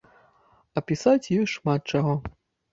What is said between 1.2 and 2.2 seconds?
ёсць шмат чаго!